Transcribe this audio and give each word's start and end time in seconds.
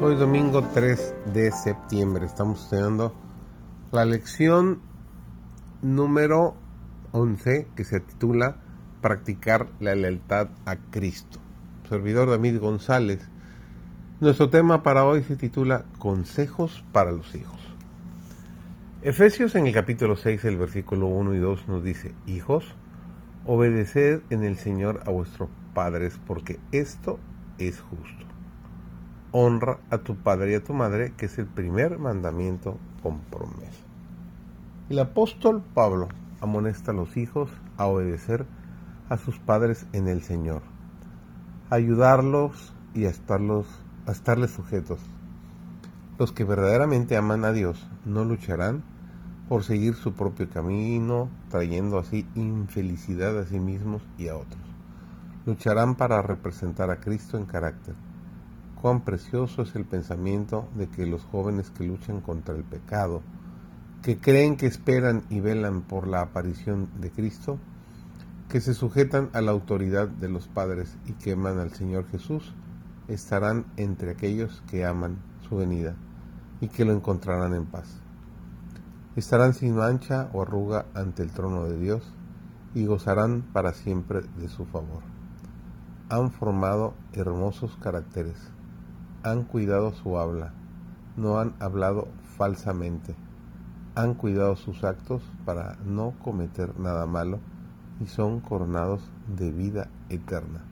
Hoy 0.00 0.14
domingo 0.14 0.62
3 0.62 1.12
de 1.34 1.50
septiembre 1.50 2.24
estamos 2.24 2.62
estudiando 2.62 3.12
la 3.90 4.04
lección 4.04 4.80
número 5.82 6.54
11 7.10 7.66
que 7.74 7.82
se 7.82 7.98
titula 7.98 8.58
Practicar 9.02 9.66
la 9.80 9.96
lealtad 9.96 10.50
a 10.66 10.76
Cristo. 10.76 11.40
Servidor 11.88 12.30
David 12.30 12.60
González. 12.60 13.28
Nuestro 14.20 14.50
tema 14.50 14.84
para 14.84 15.04
hoy 15.04 15.24
se 15.24 15.34
titula 15.34 15.84
Consejos 15.98 16.84
para 16.92 17.10
los 17.10 17.34
hijos. 17.34 17.58
Efesios 19.02 19.56
en 19.56 19.66
el 19.66 19.74
capítulo 19.74 20.14
6, 20.14 20.44
el 20.44 20.58
versículo 20.58 21.08
1 21.08 21.34
y 21.34 21.38
2 21.38 21.66
nos 21.66 21.82
dice, 21.82 22.14
Hijos, 22.24 22.64
obedeced 23.46 24.20
en 24.30 24.44
el 24.44 24.58
Señor 24.58 25.00
a 25.06 25.10
vuestros 25.10 25.48
padres 25.74 26.20
porque 26.24 26.60
esto 26.70 27.18
es 27.58 27.80
justo 27.80 28.37
honra 29.32 29.78
a 29.90 29.98
tu 29.98 30.16
padre 30.16 30.52
y 30.52 30.54
a 30.54 30.64
tu 30.64 30.72
madre, 30.72 31.12
que 31.16 31.26
es 31.26 31.38
el 31.38 31.46
primer 31.46 31.98
mandamiento 31.98 32.78
con 33.02 33.20
promesa. 33.20 33.84
El 34.88 34.98
apóstol 34.98 35.62
Pablo 35.74 36.08
amonesta 36.40 36.92
a 36.92 36.94
los 36.94 37.16
hijos 37.16 37.50
a 37.76 37.86
obedecer 37.86 38.46
a 39.08 39.18
sus 39.18 39.38
padres 39.38 39.86
en 39.92 40.08
el 40.08 40.22
Señor, 40.22 40.62
ayudarlos 41.70 42.74
y 42.94 43.04
a, 43.04 43.10
estarlos, 43.10 43.66
a 44.06 44.12
estarles 44.12 44.50
sujetos. 44.50 45.00
Los 46.18 46.32
que 46.32 46.44
verdaderamente 46.44 47.16
aman 47.16 47.44
a 47.44 47.52
Dios 47.52 47.86
no 48.04 48.24
lucharán 48.24 48.82
por 49.48 49.62
seguir 49.62 49.94
su 49.94 50.14
propio 50.14 50.48
camino, 50.50 51.28
trayendo 51.50 51.98
así 51.98 52.26
infelicidad 52.34 53.38
a 53.38 53.46
sí 53.46 53.60
mismos 53.60 54.02
y 54.18 54.28
a 54.28 54.36
otros. 54.36 54.60
Lucharán 55.46 55.94
para 55.94 56.20
representar 56.20 56.90
a 56.90 57.00
Cristo 57.00 57.38
en 57.38 57.46
carácter 57.46 57.94
Cuán 58.80 59.00
precioso 59.00 59.62
es 59.62 59.74
el 59.74 59.84
pensamiento 59.84 60.68
de 60.76 60.86
que 60.86 61.04
los 61.04 61.24
jóvenes 61.24 61.70
que 61.70 61.82
luchan 61.82 62.20
contra 62.20 62.54
el 62.54 62.62
pecado, 62.62 63.22
que 64.02 64.18
creen 64.18 64.56
que 64.56 64.66
esperan 64.66 65.24
y 65.30 65.40
velan 65.40 65.82
por 65.82 66.06
la 66.06 66.20
aparición 66.20 66.88
de 67.00 67.10
Cristo, 67.10 67.58
que 68.48 68.60
se 68.60 68.74
sujetan 68.74 69.30
a 69.32 69.40
la 69.40 69.50
autoridad 69.50 70.06
de 70.06 70.28
los 70.28 70.46
padres 70.46 70.96
y 71.06 71.14
que 71.14 71.32
aman 71.32 71.58
al 71.58 71.72
Señor 71.72 72.06
Jesús, 72.08 72.54
estarán 73.08 73.66
entre 73.76 74.12
aquellos 74.12 74.62
que 74.70 74.86
aman 74.86 75.18
su 75.48 75.56
venida 75.56 75.96
y 76.60 76.68
que 76.68 76.84
lo 76.84 76.92
encontrarán 76.92 77.54
en 77.54 77.66
paz. 77.66 78.00
Estarán 79.16 79.54
sin 79.54 79.74
mancha 79.74 80.30
o 80.32 80.42
arruga 80.42 80.86
ante 80.94 81.24
el 81.24 81.32
trono 81.32 81.64
de 81.64 81.80
Dios 81.80 82.14
y 82.76 82.86
gozarán 82.86 83.42
para 83.52 83.72
siempre 83.72 84.20
de 84.38 84.48
su 84.48 84.66
favor. 84.66 85.02
Han 86.10 86.30
formado 86.30 86.94
hermosos 87.12 87.76
caracteres 87.82 88.52
han 89.22 89.44
cuidado 89.44 89.92
su 89.92 90.18
habla, 90.18 90.52
no 91.16 91.38
han 91.38 91.54
hablado 91.58 92.08
falsamente, 92.36 93.14
han 93.94 94.14
cuidado 94.14 94.54
sus 94.56 94.84
actos 94.84 95.22
para 95.44 95.76
no 95.84 96.14
cometer 96.22 96.78
nada 96.78 97.06
malo 97.06 97.40
y 98.00 98.06
son 98.06 98.40
coronados 98.40 99.02
de 99.36 99.50
vida 99.50 99.88
eterna. 100.08 100.62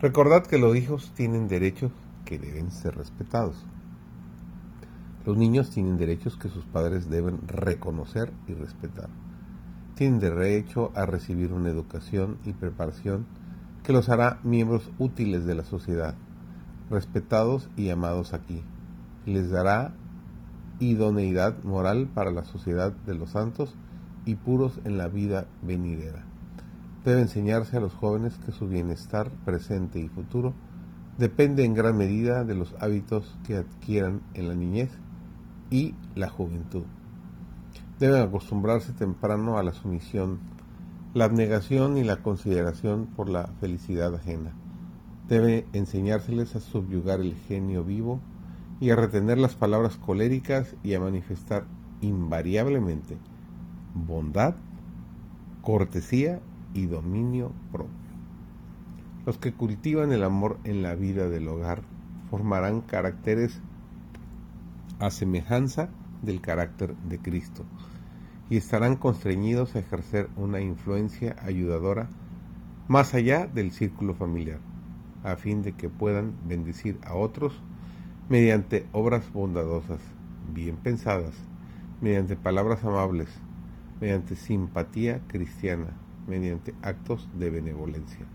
Recordad 0.00 0.46
que 0.46 0.58
los 0.58 0.74
hijos 0.76 1.12
tienen 1.14 1.48
derechos 1.48 1.92
que 2.24 2.38
deben 2.38 2.70
ser 2.70 2.96
respetados. 2.96 3.62
Los 5.26 5.36
niños 5.36 5.70
tienen 5.70 5.96
derechos 5.96 6.36
que 6.36 6.48
sus 6.48 6.64
padres 6.64 7.08
deben 7.08 7.46
reconocer 7.46 8.32
y 8.46 8.54
respetar. 8.54 9.08
Tienen 9.94 10.20
derecho 10.20 10.92
a 10.94 11.06
recibir 11.06 11.52
una 11.52 11.70
educación 11.70 12.38
y 12.44 12.52
preparación 12.52 13.26
que 13.82 13.92
los 13.92 14.08
hará 14.08 14.40
miembros 14.42 14.90
útiles 14.98 15.44
de 15.44 15.54
la 15.54 15.64
sociedad 15.64 16.14
respetados 16.90 17.68
y 17.76 17.90
amados 17.90 18.34
aquí. 18.34 18.62
Les 19.26 19.50
dará 19.50 19.94
idoneidad 20.80 21.62
moral 21.64 22.08
para 22.12 22.30
la 22.30 22.44
sociedad 22.44 22.92
de 22.92 23.14
los 23.14 23.30
santos 23.30 23.74
y 24.26 24.34
puros 24.34 24.80
en 24.84 24.98
la 24.98 25.08
vida 25.08 25.46
venidera. 25.62 26.24
Debe 27.04 27.20
enseñarse 27.20 27.76
a 27.76 27.80
los 27.80 27.92
jóvenes 27.92 28.38
que 28.44 28.52
su 28.52 28.68
bienestar 28.68 29.30
presente 29.44 29.98
y 30.00 30.08
futuro 30.08 30.54
depende 31.18 31.64
en 31.64 31.74
gran 31.74 31.96
medida 31.96 32.44
de 32.44 32.54
los 32.54 32.74
hábitos 32.80 33.36
que 33.46 33.56
adquieran 33.56 34.22
en 34.34 34.48
la 34.48 34.54
niñez 34.54 34.90
y 35.70 35.94
la 36.14 36.28
juventud. 36.28 36.84
Deben 37.98 38.22
acostumbrarse 38.22 38.92
temprano 38.92 39.58
a 39.58 39.62
la 39.62 39.72
sumisión, 39.72 40.40
la 41.12 41.26
abnegación 41.26 41.96
y 41.96 42.04
la 42.04 42.16
consideración 42.16 43.06
por 43.06 43.28
la 43.28 43.46
felicidad 43.60 44.14
ajena 44.14 44.54
Debe 45.28 45.66
enseñárseles 45.72 46.54
a 46.54 46.60
subyugar 46.60 47.20
el 47.20 47.34
genio 47.34 47.82
vivo 47.82 48.20
y 48.78 48.90
a 48.90 48.96
retener 48.96 49.38
las 49.38 49.54
palabras 49.54 49.96
coléricas 49.96 50.76
y 50.82 50.92
a 50.92 51.00
manifestar 51.00 51.64
invariablemente 52.02 53.16
bondad, 53.94 54.56
cortesía 55.62 56.40
y 56.74 56.86
dominio 56.86 57.52
propio. 57.72 57.94
Los 59.24 59.38
que 59.38 59.54
cultivan 59.54 60.12
el 60.12 60.24
amor 60.24 60.58
en 60.64 60.82
la 60.82 60.94
vida 60.94 61.30
del 61.30 61.48
hogar 61.48 61.80
formarán 62.30 62.82
caracteres 62.82 63.60
a 64.98 65.10
semejanza 65.10 65.88
del 66.20 66.42
carácter 66.42 66.94
de 67.08 67.18
Cristo 67.18 67.64
y 68.50 68.58
estarán 68.58 68.96
constreñidos 68.96 69.74
a 69.74 69.78
ejercer 69.78 70.28
una 70.36 70.60
influencia 70.60 71.36
ayudadora 71.42 72.10
más 72.88 73.14
allá 73.14 73.46
del 73.46 73.72
círculo 73.72 74.14
familiar 74.14 74.60
a 75.24 75.36
fin 75.36 75.62
de 75.62 75.72
que 75.72 75.88
puedan 75.88 76.34
bendecir 76.46 76.98
a 77.04 77.14
otros 77.14 77.60
mediante 78.28 78.86
obras 78.92 79.32
bondadosas, 79.32 80.00
bien 80.52 80.76
pensadas, 80.76 81.34
mediante 82.00 82.36
palabras 82.36 82.84
amables, 82.84 83.28
mediante 84.00 84.36
simpatía 84.36 85.20
cristiana, 85.26 85.88
mediante 86.28 86.74
actos 86.82 87.28
de 87.38 87.50
benevolencia. 87.50 88.26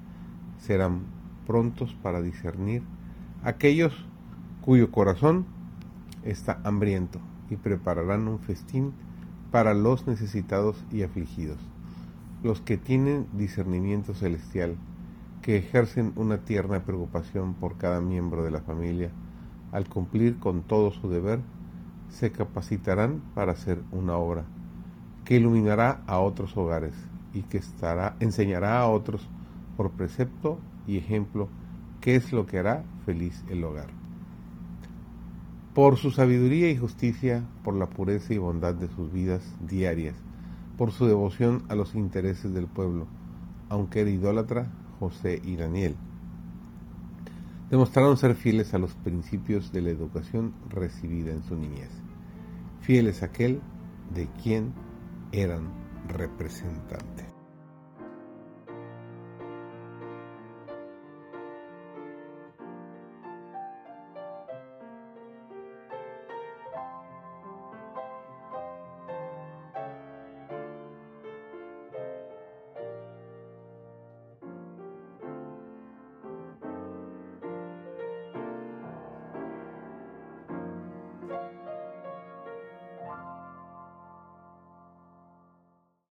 Serán 0.59 1.03
prontos 1.47 1.95
para 2.03 2.22
discernir 2.22 2.83
aquellos 3.44 3.94
cuyo 4.61 4.91
corazón 4.91 5.45
está 6.23 6.59
hambriento 6.63 7.19
y 7.50 7.56
prepararán 7.56 8.27
un 8.27 8.39
festín 8.39 8.94
para 9.51 9.73
los 9.73 10.06
necesitados 10.07 10.83
y 10.91 11.03
afligidos. 11.03 11.57
Los 12.44 12.61
que 12.61 12.77
tienen 12.77 13.27
discernimiento 13.33 14.13
celestial 14.13 14.75
que 15.41 15.57
ejercen 15.57 16.13
una 16.16 16.39
tierna 16.39 16.83
preocupación 16.83 17.53
por 17.53 17.77
cada 17.77 18.01
miembro 18.01 18.44
de 18.44 18.51
la 18.51 18.61
familia, 18.61 19.11
al 19.72 19.88
cumplir 19.88 20.39
con 20.39 20.63
todo 20.63 20.91
su 20.91 21.09
deber, 21.09 21.39
se 22.09 22.31
capacitarán 22.31 23.22
para 23.35 23.53
hacer 23.53 23.81
una 23.91 24.17
obra 24.17 24.45
que 25.25 25.35
iluminará 25.35 26.01
a 26.07 26.19
otros 26.19 26.57
hogares 26.57 26.95
y 27.33 27.44
que 27.44 27.59
estará, 27.59 28.16
enseñará 28.19 28.79
a 28.79 28.88
otros 28.88 29.29
por 29.77 29.91
precepto 29.91 30.59
y 30.88 30.97
ejemplo 30.97 31.50
qué 32.01 32.16
es 32.16 32.33
lo 32.33 32.45
que 32.45 32.57
hará 32.57 32.83
feliz 33.06 33.44
el 33.50 33.63
hogar. 33.63 33.88
Por 35.73 35.97
su 35.97 36.11
sabiduría 36.11 36.71
y 36.71 36.77
justicia, 36.77 37.44
por 37.63 37.75
la 37.75 37.89
pureza 37.89 38.33
y 38.33 38.39
bondad 38.39 38.73
de 38.73 38.88
sus 38.88 39.13
vidas 39.13 39.56
diarias, 39.61 40.16
por 40.77 40.91
su 40.91 41.06
devoción 41.06 41.63
a 41.69 41.75
los 41.75 41.94
intereses 41.94 42.53
del 42.53 42.66
pueblo, 42.66 43.06
aunque 43.69 44.01
era 44.01 44.09
idólatra, 44.09 44.67
José 44.99 45.41
y 45.43 45.55
Daniel. 45.55 45.95
Demostraron 47.69 48.18
ser 48.18 48.35
fieles 48.35 48.74
a 48.74 48.79
los 48.79 48.95
principios 48.95 49.71
de 49.71 49.81
la 49.81 49.89
educación 49.89 50.53
recibida 50.69 51.31
en 51.31 51.44
su 51.44 51.56
niñez, 51.56 51.91
fieles 52.81 53.21
a 53.21 53.27
aquel 53.27 53.62
de 54.13 54.27
quien 54.41 54.74
eran 55.31 55.69
representantes. 56.07 57.28